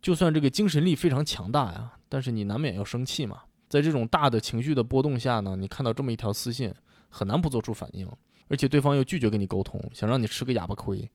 [0.00, 3.42] 就算这个精神力非常强大呀，但是你难免要生气嘛。
[3.68, 6.72] 在这种大的情绪的波动下呢，你看到这么一条私信，
[7.10, 8.08] 很难不做出反应。
[8.48, 11.10] 而且对方又拒绝跟你沟通，想让你吃个哑巴亏，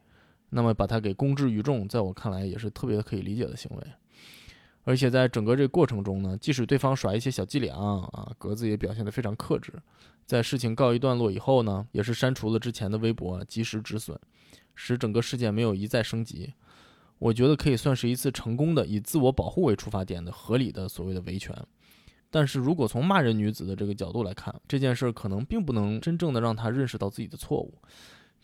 [0.52, 3.84] 那么把他给公之于众，在我看来也是特别可以理解的行为。
[4.84, 9.74] 而且在整个这个过程中呢，即使对方耍一些小伎俩啊，格子也表现得非常克制。
[10.26, 14.18] 在事情告一段落以后呢，也是删除了之前的微博，及时止损，
[14.76, 16.54] 使整个事件没有一再升级。
[17.20, 21.56] 我觉得可以算是一次成功的以自我保护为出发点的合理的所谓的维权。
[22.30, 27.78] 但是如果从骂人女子的这个角度来看，这件事儿可能并不能真正的让她认识到自己的错误。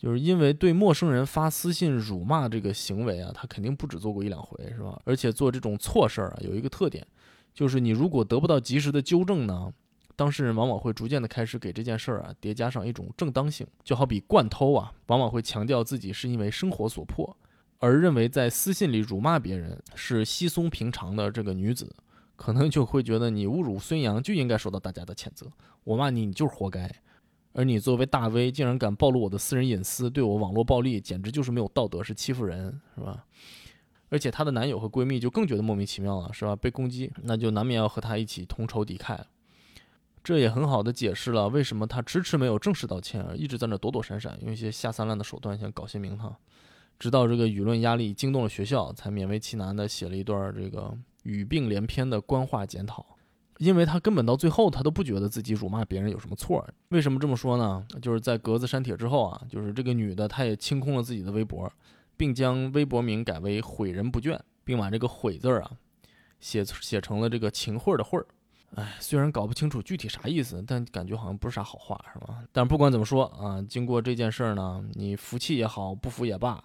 [0.00, 4.98] 就是因为对陌生人发私信辱骂这个行为啊，他肯定不止做过一两回，是吧？
[5.04, 7.06] 而且做这种错事儿啊，有一个特点，
[7.52, 9.70] 就是你如果得不到及时的纠正呢，
[10.16, 13.66] 当事人往往会逐渐的开始给这件事儿啊叠加上一种正当性。
[13.84, 17.36] 就好比惯偷啊，往往会强调自己是因为生活所迫，
[17.78, 21.94] 而认为在私信里辱骂别人是稀松平常的这个女子，
[22.36, 25.46] 可能就会觉得你侮辱孙杨就应该受到大家的谴责，
[25.84, 26.90] 我骂你你就是活该。
[27.52, 33.24] 而你作为大 V，竟然敢暴露我的私人隐私，对我网络暴力，简直就是没有道德，是欺负人，是吧？
[34.08, 36.54] 而且她的男友和闺蜜就更觉得莫名其妙了，是吧？
[36.54, 39.18] 被攻击，那就难免要和她一起同仇敌忾。
[40.22, 46.36] 这也很好的解释了为什么她迟迟没有正式道歉，而一直在那躲躲闪闪，用一些下三滥的手段想搞些名堂。
[46.98, 53.09] 直到这个舆论压力惊动了学校，才勉为其难的写了一段这个语病连篇的官话检讨。
[53.60, 56.66] 因为他根本到最后，他都不觉得自己辱骂别人有什么错。
[56.88, 57.86] 为什么这么说呢？
[58.00, 61.70] 就是在格子删帖之后啊，就是这个女的，她也清空了自己的微博，
[62.16, 65.72] 并将微博名改为“毁人不倦”，并把这个“毁”字啊
[66.40, 68.18] 写写成了这个“情慧”的“慧”。
[68.76, 72.42] 哎，虽然搞不清楚具体啥意思，但感觉好像不是啥好话，是吧？
[72.52, 76.64] 但不管怎么说啊，经过这件事儿呢，你服气也好，不服也罢，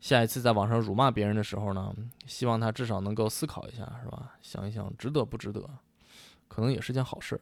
[0.00, 4.32] 下一次在网上辱骂别人的时候呢，希望他至少能够思考一下，是吧？
[4.40, 5.68] 想一想值得不值得。
[6.52, 7.40] 可能也是件好事。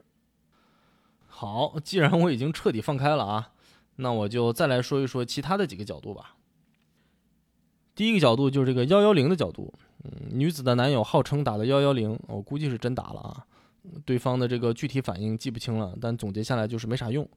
[1.26, 3.50] 好，既然我已经彻底放开了啊，
[3.96, 6.36] 那我就再来说一说其他的几个角度吧。
[7.96, 9.74] 第一个角度就是这个幺幺零的角度。
[10.04, 13.44] 嗯，女子的男友号称打了幺幺零，我估计是真打了啊。
[14.04, 17.28] 对方的这个具体反应记不清了，但总结下来就是没啥用。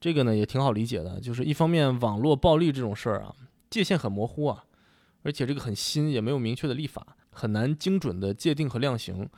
[0.00, 3.34] 这个呢也挺好理解的，就是一方面网络暴力这种事儿啊，
[3.68, 4.64] 界限很模糊啊，
[5.24, 9.28] 而且这个很新，也没有明确的立法，很难精准的界定和量刑。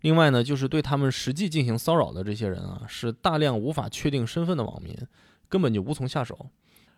[0.00, 4.96] 另外呢，就是对他们实际进行骚扰的这些人啊，是大量无法确定身份的网民，
[5.48, 6.50] 根本就无从下手。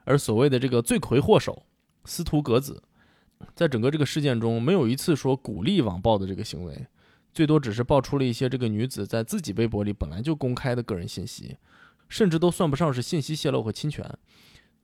[0.04, 1.64] 而所谓的这个罪魁祸首
[2.04, 2.82] 司徒格子，
[3.54, 6.86] 在整个这个事件中，没有一次说鼓励网暴的这个行为，
[7.32, 11.56] 最多只是爆出了一些这个女子在自己微博里本来就公开的个人信息，
[12.08, 14.08] 甚至都算不上是信息泄露和侵权。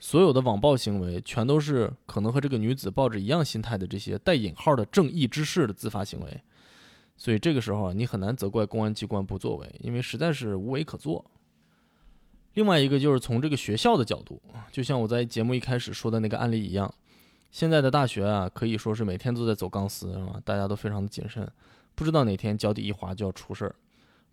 [0.01, 6.41] 所有的网暴行为，全都是可能和这个女子抱着一样心态的这些带引号的正义之士的自发行为。
[7.19, 11.23] 所以这个时候啊，你很难责怪公安机关不作为，因为实在是无为可做。
[12.55, 14.41] 另外一个就是从这个学校的角度，
[14.73, 16.93] 就像我在节目一开始说的那个案例一样，
[17.51, 20.41] 现在的大学啊，可以说是每天都在走钢丝，是吧？
[20.45, 21.47] 大家都非常的谨慎，
[21.95, 23.75] 不知道哪天脚底一滑就要出事儿。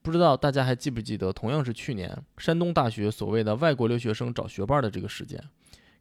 [0.02, 5.44] 不知道大家还记不记得，同样是去年山东大学所谓的外国留学生找学伴的这个事件，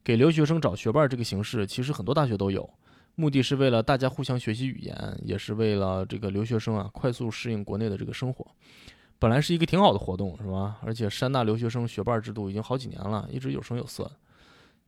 [0.03, 2.69] 给留学生找学伴这个形式，其实很多大学都有。
[3.17, 8.47] 目的是为了大家互相学习语言，也是为了这个留学生啊快速适应国内的这个生活。
[9.19, 10.79] 本来是一个挺好的活动，是吧？
[10.83, 14.11] 而且山大留学生学伴制度已经好几年了，一直有声有色。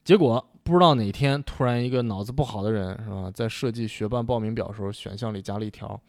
[0.04, 6.00] 结果不知道哪天突然一个脑子不好的人，是吧，在设计学伴报名表时候，选项里加了一条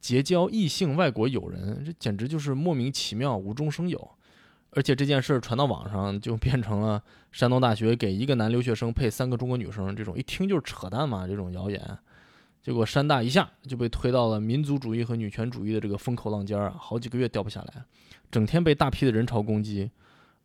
[0.00, 4.10] 结交异性外国友人，这简直就是莫名其妙，无中生有。
[4.70, 7.02] 而且这件事传到网上，就变成了
[7.32, 11.98] 山东大学给一个男留学生配三个中国女生这种一听就是扯淡嘛这种谣言，
[12.62, 17.84] 结果山大一下就被推到了民族主义和女权主义的这个风口浪尖儿，好几个月掉不下来，
[18.30, 19.90] 整天被大批的人潮攻击。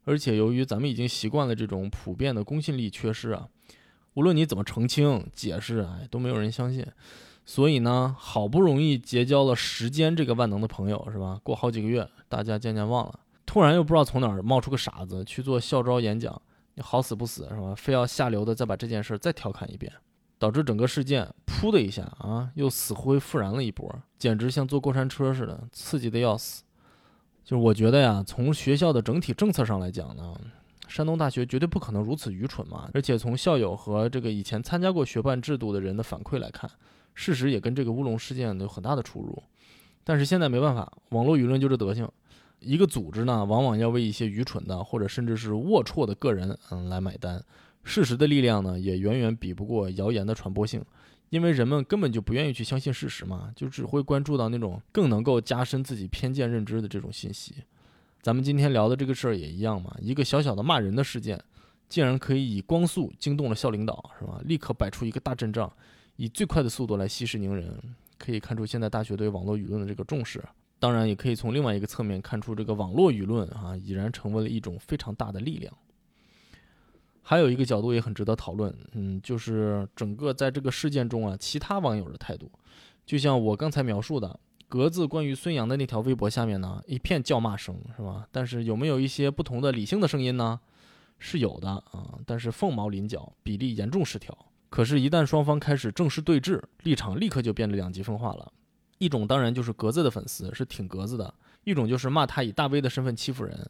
[0.05, 3.47] 而且由于咱们已经习惯了这种普遍的公信力缺失啊，
[4.15, 6.85] 无论你怎么澄清解释，哎，都没有人相信。
[7.45, 11.39] 所以呢，好不容易结交了时间这个万能的朋友，是吧？
[11.43, 13.19] 过好几个月，大家渐渐忘了。
[13.53, 16.41] 突然又不知道从哪儿冒出个傻子去做校招演讲，
[16.73, 17.75] 你好死不死是吧？
[17.75, 19.93] 非要下流的再把这件事再调侃一遍，
[20.39, 23.87] 导致整个事件噗的一下啊，又死灰复燃了一波，
[24.17, 26.63] 简直像坐过山车似的，刺激的要死。
[27.43, 30.33] 就是我觉得呀，从学校的整体政策上来讲呢，
[30.87, 32.89] 山东大学绝对不可能如此愚蠢嘛。
[32.91, 36.67] 而且从校友和这个以前参加过学办制度的人的反馈来看，
[37.13, 39.43] 事实也跟这个乌龙事件有很大的出入。
[40.03, 42.09] 但是现在没办法，网络舆论就这德行。
[42.63, 47.43] 一个组织呢，往往要为一些愚蠢的或者甚至是龌龊的个人，嗯，来买单。
[47.83, 50.83] 事实的力量呢，也远远比不过谣言的传播性，
[51.29, 57.55] 因为人们根本就不愿意去相信事实嘛，就只会关注到那种更能够加深自己偏见认知的这种信息。
[58.21, 61.37] 咱们今天聊的这个事儿也一样嘛，一个小小的骂人的事件，
[61.89, 64.39] 竟然可以以光速惊动了校领导，是吧？
[64.45, 65.69] 立刻摆出一个大阵仗，
[66.15, 67.77] 以最快的速度来息事宁人，
[68.17, 70.41] 可以看出现在大学对网络舆论的这个重视。
[70.83, 75.73] 当然，也可以从另外一个侧面看出，这个网络舆论啊，已然成为了一种非常大的力量。
[77.21, 82.51] 还有一个角度也很值得讨论，嗯，就是整个在这个事件中啊，其他网友的态度，
[83.05, 88.27] 就像我刚才描述的，格子关于孙杨的那条微博下面呢，一片叫骂声，是吧？
[88.29, 90.59] 但是有没有一些不同的理性的声音呢？
[91.17, 94.37] 是有的啊，但是凤毛麟角，比例严重失调。
[94.69, 98.51] 可是，一旦双方开始正式对峙，立场立刻就变得两极分化了。
[99.03, 101.33] 一种当然就是格子的粉丝是挺格子的，
[101.65, 103.69] 一种就是骂他以大 V 的身份欺负人。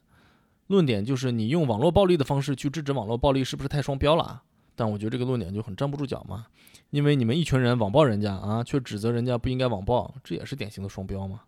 [0.67, 4.43] 论点就是你用网络暴力的方式去制止网络暴力，是不是太双标了？
[4.75, 6.45] 但我觉得这个论点就很站不住脚嘛，
[6.89, 11.41] 因为你们一群人网暴人家啊，却指责人家不应该网暴，这也是典型的双标嘛。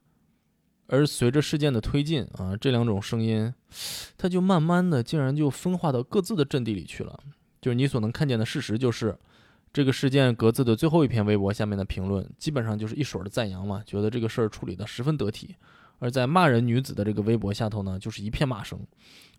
[0.87, 3.51] 而随着事件的推进啊，这两种声音，
[4.17, 7.19] 它就慢慢的竟然就分化到各自的阵地里去了。
[7.61, 9.17] 就是你所能看见的事实就是，
[9.75, 15.53] 这个事件格子的最后一篇微博下面的评论，基本上就是一水的赞扬嘛，觉得这个事儿处理的十分得体。
[15.99, 18.79] 而在骂人女子的这个微博下头呢，就是一片骂声，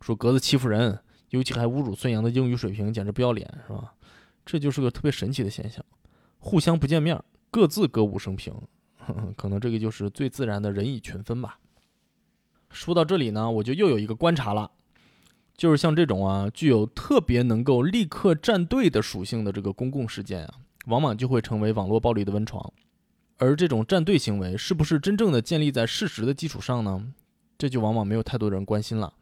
[0.03, 0.99] 说格子欺负人，
[1.31, 3.94] 尤其还侮辱孙杨的英语水平，简直不要脸，是吧？
[4.44, 5.83] 这就是个特别神奇的现象，
[6.38, 7.18] 互相不见面，
[7.51, 8.53] 各自歌舞升平，
[9.38, 11.59] 可能这个就是最自然的人以群分吧。
[12.68, 14.70] 说到这里呢，我就又有一个观察了，
[15.57, 20.55] 就是像这种啊，具有特别能够立刻站队的属性的这个公共事件啊，
[20.87, 22.73] 往往就会成为网络暴力的温床。
[23.38, 27.12] 而这种站队行为是不是真正的建立在事实的基础上呢？
[27.59, 29.12] 这就往往没有太多人关心了。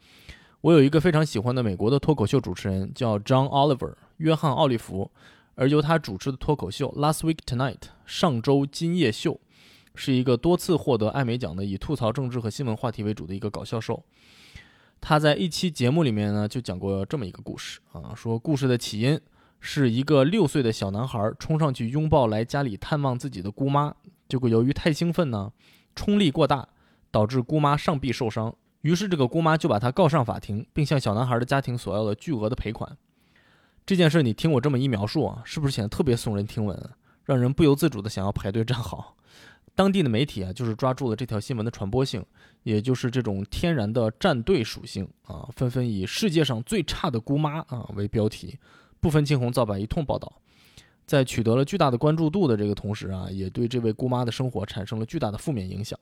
[0.60, 5.10] 我有一个非常喜欢的美国的脱口秀主持人，叫 John Oliver，约翰·奥利弗。
[5.56, 9.38] 而由他主持的脱口秀《Last Week Tonight》上周今夜秀，
[9.94, 14.02] 是一个多次获得艾美奖的以吐槽政治和新闻话题为主的一个搞笑秀。
[15.06, 19.20] 他在一期节目里面呢，就讲过这么一个故事啊，说故事的起因。
[19.60, 23.94] 是一个六岁的小男孩冲上去拥抱来家里探望自己的姑妈，
[24.28, 25.52] 结果由于太兴奋呢，
[25.94, 26.66] 冲力过大，
[27.10, 28.54] 导致姑妈上臂受伤。
[28.80, 32.96] 于是这个姑妈就把他告上法庭，并向小男孩的家庭索要了巨额的赔款。
[33.84, 36.90] 这件事你听我这么一描述啊，是不是显得特别耸人听闻，
[37.24, 39.16] 让人不由自主的想要排队站好？
[39.74, 42.24] 当地的媒体啊，就是抓住了这条新闻的传播性，
[42.62, 48.58] 也就是这种天然的站队属性啊，纷纷以“世界上最差的姑妈”啊为标题。
[49.00, 50.32] 不分青红皂白一通报道，
[51.04, 55.98] 在取得了巨大的关注度的这个同时啊，也对这位姑妈的生活产生了巨大的负面影响。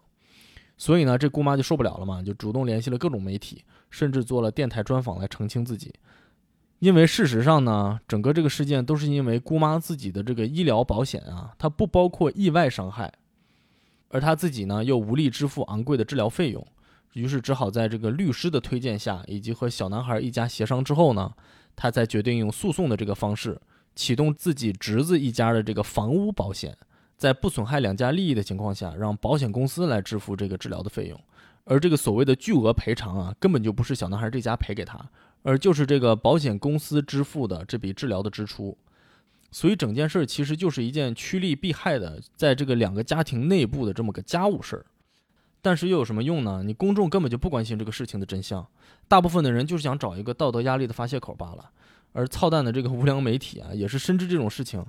[0.76, 5.92] 所以呢，这姑妈就受不了了嘛，就主动联系了各种媒体，甚至做了电台专访来澄清自己。
[6.78, 13.12] 因为事实上呢，整个这个事件都是因为姑妈自己的这个医疗保险啊，它不包括意外伤害，
[14.12, 16.64] 而他自己呢又无力支付昂贵的治疗费用，
[17.14, 21.32] 于是只好在这个律师的推荐下，以及和小男孩一家协商之后呢。
[21.74, 23.58] 他才决定用诉讼的这个方式
[23.94, 26.76] 启动自己侄子一家的这个房屋保险，
[27.16, 31.18] 在不损害两家利益的情况下，让保险公司来支付这个治疗的费用。
[31.64, 35.00] 而这个所谓的巨额赔偿啊，根本就不是小男孩这家赔给他，
[35.42, 38.76] 而就是这个保险公司支付的这笔治疗的支出。
[39.52, 44.86] 所以整件事其实就是一件趋利避害的，在这个两个家庭内部的这么个家务事儿。
[45.60, 46.64] 但是又有什么用呢？
[46.64, 48.66] 你公众根本就不关心这个事情的真相，
[49.06, 51.70] 大部分的人就是想找一个道德压力的发泄口罢了。
[52.14, 54.84] 而操蛋的这个无良媒体啊，也是深知这种事情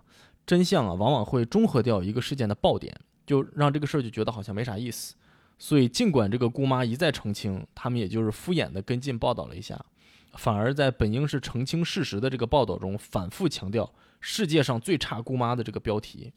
[0.47, 2.93] 真相啊，往往会中和掉一个事件的爆点，
[3.25, 5.13] 就让这个事儿就觉得好像没啥意思。
[5.59, 9.79] 所以尽管这个姑妈一再澄清，他们也就是敷衍的跟进报道了一下，
[10.33, 13.89] 反而在本应是澄清事实的这个报道中，反复强调
[14.25, 16.31] “世界上最差姑妈”的这个标题。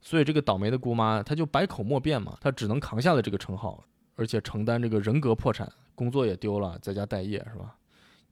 [0.00, 3.84] 所以这个倒霉的姑妈，她就百口莫辩嘛，她只能扛下了这个称号，
[4.16, 7.76] 而且承担这个人格破产，工作也丢了，在家待业是吧？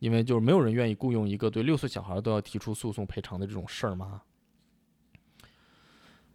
[0.01, 4.23] 因为就是没有人愿意雇佣一个对六岁小孩都要提出诉讼赔偿的这种事儿嘛。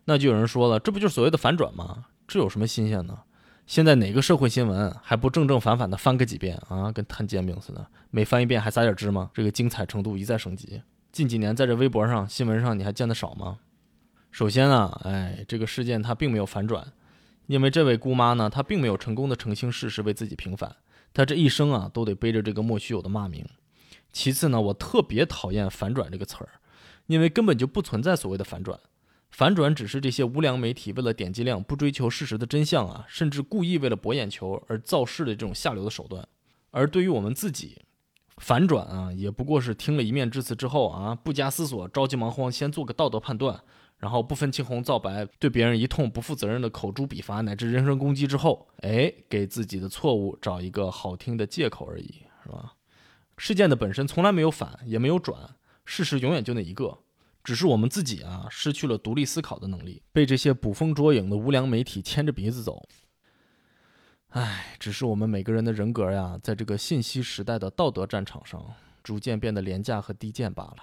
[0.06, 2.06] 那就有人说了，这不就是所谓的反转吗？
[2.28, 3.24] 这有什么新鲜呢？
[3.66, 6.92] 现在哪个社会新闻还不正正反反的翻个几遍啊？
[6.92, 10.82] 跟摊煎饼似的，每翻一遍还撒点芝麻，这个精彩程度一再升级。
[11.14, 13.60] 近几年在这微博上、新闻上你还见得少吗？
[14.32, 16.92] 首先呢，哎，这个事件它并没有反转，
[17.46, 20.76] 因为这位姑妈呢，她并没有成功的澄清事实，为自己平反，
[21.14, 23.46] 她这一生啊，都得背着这个莫须有的骂名。
[24.12, 26.50] 其次呢，我特别讨厌“反转”这个词儿，
[27.06, 28.80] 因为根本就不存在所谓的反转，
[29.30, 36.28] 反转只是这些无良媒体为了点击量，不追求事实的真相啊，甚至故意为了博眼球而造势的这种下流的手段。
[36.72, 37.83] 而对于我们自己，
[38.38, 43.62] 反转啊，也不过是听了一面之词之后啊，不加思索，着急忙慌，先做个道德判断，
[43.98, 52.74] 然后不分青红皂白，对别人一通不负责任的口诛笔伐，乃至人身攻击之后，哎，给自己的错误找一个好听的借口而已，是吧？
[53.38, 55.56] 事件的本身从来没有反，也没有转，
[55.86, 57.00] 事实永远就那一个，
[57.44, 62.88] 只是我们自己啊，失去了独立思考的能力，被这些捕风捉影的无良媒体牵着鼻子走。
[64.34, 68.74] 唉，只是我们每个人的人格呀，在这个信息时代的道德战场上，
[69.04, 70.78] 逐渐变得廉价和低贱罢了。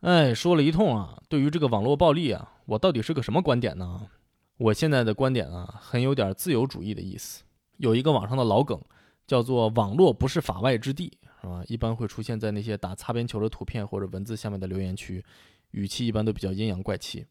[0.00, 4.08] 哎，说了一通啊，对于这个网络暴力啊，我到底是个什么观点呢？
[4.56, 7.44] 我现在的观点啊，很有点自由主义的意思。
[7.76, 8.80] 有一个网上的老梗，
[9.28, 11.62] 叫做“网络不是法外之地”，是吧？
[11.68, 15.24] 一般会出现在那些打擦边球的图片或者文字下面的留言区，
[15.70, 17.24] 语气一般都比较阴阳怪气。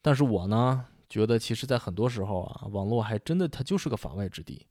[0.00, 0.86] 但是我呢？
[1.08, 4.66] 觉得其实，在很多时候啊，网络还真的它就是个法外之地。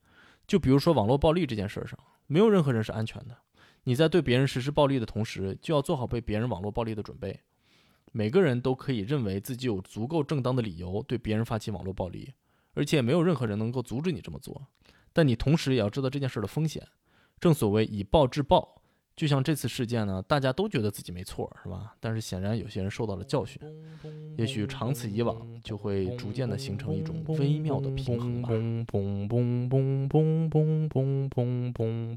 [0.45, 3.38] 就比如说网络暴力这件事上，没有任何人是安全的。
[3.83, 7.39] 你在对别人实施暴力的同时，就要做好被别人网络暴力的准备。
[8.11, 12.33] 每个人都可以认为自己有足够正当的理由对别人发起网络暴力，
[12.73, 14.67] 而且没有任何人能够阻止你这么做。
[15.13, 16.88] 但你同时也要知道这件事的风险。
[17.39, 18.81] 正所谓以暴制暴。
[19.16, 21.95] 就像这次事件呢，大家都觉得自己没错，是吧？
[22.01, 23.61] 但是显然有些人受到了教训，
[24.38, 28.99] 也许长此以往，就会逐渐的形成一种微妙的平衡吧。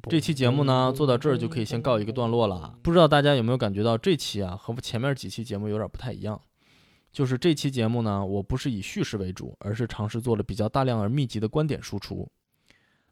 [0.08, 2.76] 这期节目呢，做到这儿就可以先告一个段落了。
[2.82, 6.40] 不知道大家有没有感觉到这期啊，和前面几期节目有点不太一样？
[7.12, 12.28] 就是这期节目呢，我不是以叙事为主，而是尝试做了比较大量而密集的观点输出。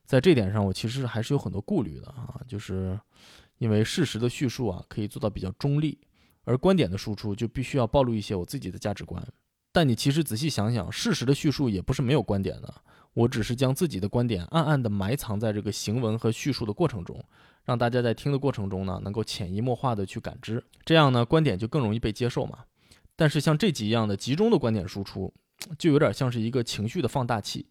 [0.04, 2.98] 在这点上，我其实还是有很多顾虑的啊，就是。
[3.58, 5.98] 因为事实的叙述啊，可以做到比较中立，
[6.44, 9.26] 而观点的输出就必须要暴露一些我自己的价值观。
[9.72, 12.74] 但你其实仔细想想，事实的叙述也不是没有观点的，
[13.12, 17.22] 我只是将自己的观点暗暗地埋藏在这个行文和叙述的过程中，
[17.64, 22.60] 让大家在听的过程中呢，能够潜移默化地去感知，这样呢，观点就更容易被接受嘛。
[23.14, 25.32] 但是像这几样的集中的观点输出，
[25.78, 27.66] 就有点像是一个情绪的放大器。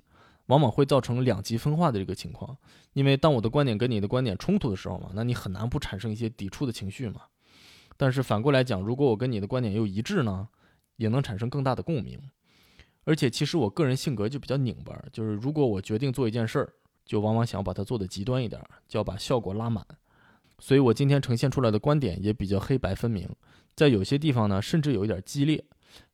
[0.47, 2.57] 往往会造成两极分化的这个情况，
[2.93, 7.21] 因为当我的观点跟你的观点冲突的时候嘛，那你很难不产生一些抵触的情绪嘛。
[7.97, 10.47] 但是反过来讲，如果我跟你的观点又一致呢，
[10.97, 12.19] 也能产生更大的共鸣。
[13.05, 16.73] 而且其实我个人性格就比较拧巴，就是如果我决定做一件事儿，
[17.05, 19.85] 就往往想把它做得极端一点，就要把效果拉满。
[20.59, 23.29] 所以我今天呈现出来的观点也比较黑白分明，
[23.75, 25.63] 在有些地方呢，甚至有一点激烈，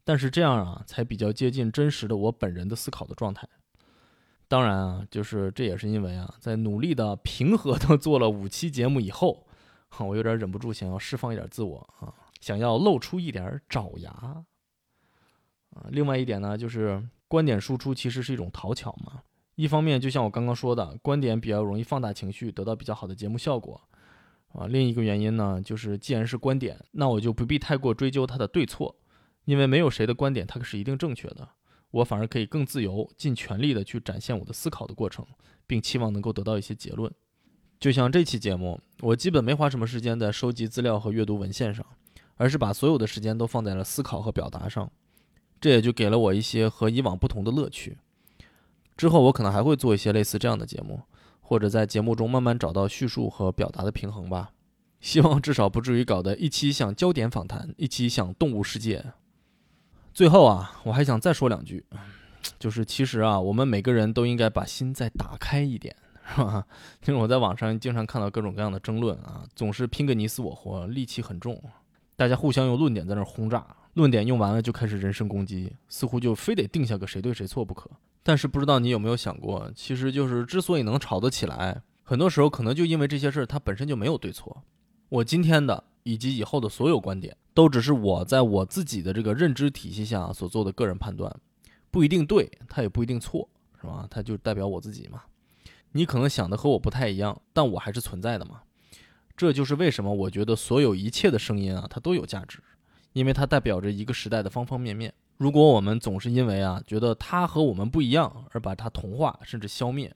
[0.04, 3.48] 但是这样啊，才比较接近真实的我本人的思考的状态。
[4.52, 9.48] 当然啊，就是这也是因为啊，在努力的平和的做了五期节目以后，
[10.00, 14.44] 我有点忍不住想要释放一点自我啊，想要露出一点爪牙啊。
[15.92, 19.22] 另外一点呢，就是观点输出其实是一种讨巧嘛。
[19.56, 23.80] 一方面，就像我刚刚说的，观点比较容易放大情绪，得到比较好的节目效果
[24.50, 24.68] 啊。
[24.68, 28.98] 另一个原因呢，就是既然是观点，那我就不必太过追究它的对错，
[29.46, 31.48] 因为没有谁的观点它是一定正确的。
[31.92, 35.26] 我反而可以更自由、尽全力地去展现我的思考的过程，
[35.68, 37.12] 并期望能够得到一些结论。
[37.80, 41.86] 就像这期节目，我基本没花什么时间在收集资料和阅读文献上，
[42.36, 44.92] 而是把所有的时间都放在了思考和表达上。
[45.60, 47.98] 这也就给了我一些和以往不同的乐趣。
[48.96, 51.02] 之后我可能还会做一些类似这样的节目，
[51.40, 54.52] 或者在节目中慢慢找到叙述和表达的平衡吧。
[55.00, 59.14] 希望至少不至于搞得一期像焦点访谈，一期像动物世界。
[60.14, 61.84] 最后啊，我还想再说两句，
[62.60, 65.96] 就是其实啊，我们每个人都应该把心再打开一点，
[66.36, 66.66] 是吧？
[67.06, 71.62] 因为我在网上经常看到各种各样的争论啊，总是拼个你死我活，戾气很重，
[72.16, 77.90] 大家互相用论点在那轰炸，论点用完了就开始人身攻击，似乎就非得定下个谁对谁错不可。
[78.22, 84.62] 但是不知道你有没有想过，其实就是之所以能吵得起来，很多时候可能就因为这些事儿它本身就没有对错。
[85.08, 85.86] 我今天的。
[86.04, 91.34] 以及以后的所有观点，都只是我在我自己的这个认知体系下所做的个人判断，
[91.90, 93.48] 不一定对，它也不一定错，
[93.80, 94.08] 是吧？
[94.10, 95.22] 它就代表我自己嘛。
[95.92, 98.62] 你可能想的和我不太一样，但我还是存在的嘛。
[99.36, 102.60] 这就是为什么我觉得所有一切的声音啊，它都有价值，
[103.14, 105.14] 因为它代表着一个时代的方方面面。
[105.38, 110.16] 如果我们总是因为啊觉得它和我们不一样而把它同化甚至消灭，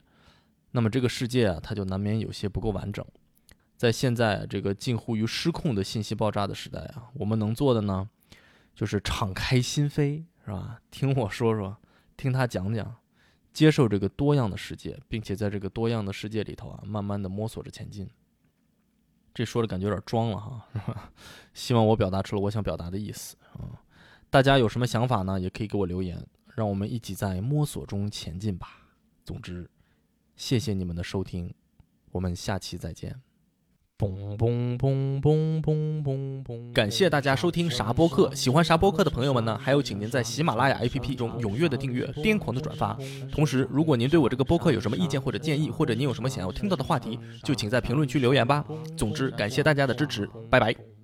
[0.70, 3.04] 那么这个世界啊，它就难免有些不够完整。
[3.76, 8.08] 在现在这个近乎于失控的信息爆炸的时代啊，我们能做的呢，
[8.74, 10.80] 就是敞开心扉，是吧？
[10.90, 11.76] 听我说说，
[12.16, 12.96] 听他讲讲，
[13.52, 18.08] 接受这个多样的世界，并且在这个多样的世界里头啊，慢慢的摸索着前进。
[19.34, 21.12] 这说的感觉有点装了哈，是吧？
[21.52, 23.84] 希望我表达出了我想表达的意思啊。
[24.30, 25.38] 大家有什么想法呢？
[25.38, 28.88] 也可以给我留言，让我们一起在摸索中前进吧。
[29.22, 29.68] 总之，
[30.34, 31.52] 谢谢你们的收听，
[32.12, 33.20] 我们下期再见。
[33.98, 36.72] 嘣嘣嘣嘣嘣嘣嘣！
[36.74, 39.58] 感谢大家收听啥播客，喜欢啥播客的朋友们呢？
[39.58, 42.94] 还有，请您在喜马拉雅 APP 中踊跃的订阅，癫狂的转发。
[43.32, 48.62] 同时，如果您对我这个播客有什么意见或者建议，或者您有什么想要听到的话题，就请在评论区留言吧。
[48.98, 50.95] 总之，感谢大家的支持，拜拜。